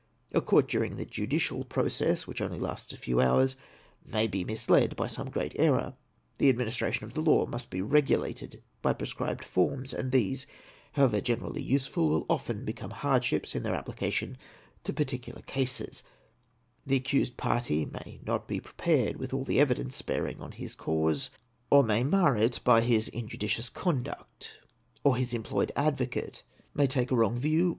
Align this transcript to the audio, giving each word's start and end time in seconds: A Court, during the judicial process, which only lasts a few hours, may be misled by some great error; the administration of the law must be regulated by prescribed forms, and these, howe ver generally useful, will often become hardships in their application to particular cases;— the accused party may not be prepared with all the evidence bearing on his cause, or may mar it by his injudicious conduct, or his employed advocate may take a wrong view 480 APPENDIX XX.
A 0.31 0.41
Court, 0.41 0.67
during 0.67 0.95
the 0.95 1.05
judicial 1.05 1.63
process, 1.63 2.25
which 2.25 2.41
only 2.41 2.57
lasts 2.59 2.91
a 2.91 2.97
few 2.97 3.21
hours, 3.21 3.55
may 4.03 4.25
be 4.25 4.43
misled 4.43 4.95
by 4.95 5.05
some 5.05 5.29
great 5.29 5.53
error; 5.57 5.93
the 6.39 6.49
administration 6.49 7.03
of 7.05 7.13
the 7.13 7.21
law 7.21 7.45
must 7.45 7.69
be 7.69 7.83
regulated 7.83 8.63
by 8.81 8.93
prescribed 8.93 9.45
forms, 9.45 9.93
and 9.93 10.11
these, 10.11 10.47
howe 10.93 11.05
ver 11.07 11.21
generally 11.21 11.61
useful, 11.61 12.09
will 12.09 12.25
often 12.31 12.65
become 12.65 12.89
hardships 12.89 13.53
in 13.53 13.61
their 13.61 13.75
application 13.75 14.39
to 14.85 14.91
particular 14.91 15.43
cases;— 15.43 16.01
the 16.87 16.95
accused 16.95 17.37
party 17.37 17.85
may 17.85 18.19
not 18.25 18.47
be 18.47 18.59
prepared 18.59 19.17
with 19.17 19.31
all 19.35 19.43
the 19.43 19.59
evidence 19.59 20.01
bearing 20.01 20.41
on 20.41 20.51
his 20.53 20.73
cause, 20.73 21.29
or 21.69 21.83
may 21.83 22.03
mar 22.03 22.35
it 22.35 22.59
by 22.63 22.81
his 22.81 23.07
injudicious 23.09 23.69
conduct, 23.69 24.57
or 25.03 25.15
his 25.15 25.31
employed 25.31 25.71
advocate 25.75 26.41
may 26.73 26.87
take 26.87 27.11
a 27.11 27.15
wrong 27.15 27.33
view 27.33 27.37
480 27.37 27.45
APPENDIX 27.59 27.67
XX. 27.67 27.69